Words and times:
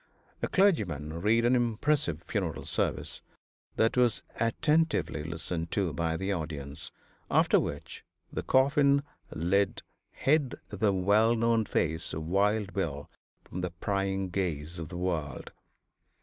A 0.41 0.47
clergyman 0.47 1.21
read 1.21 1.45
an 1.45 1.55
impressive 1.55 2.23
funeral 2.23 2.65
service, 2.65 3.21
that 3.75 3.95
was 3.95 4.23
attentively 4.39 5.23
listened 5.23 5.69
to 5.73 5.93
by 5.93 6.17
the 6.17 6.31
audience, 6.33 6.91
after 7.29 7.59
which 7.59 8.03
the 8.33 8.41
coffin 8.41 9.03
lid 9.31 9.83
hid 10.11 10.55
the 10.69 10.91
well 10.91 11.35
known 11.35 11.65
face 11.65 12.15
of 12.15 12.25
Wild 12.25 12.73
Bill 12.73 13.11
from 13.43 13.61
the 13.61 13.69
prying 13.69 14.29
gaze 14.31 14.79
of 14.79 14.89
the 14.89 14.97
world. 14.97 15.51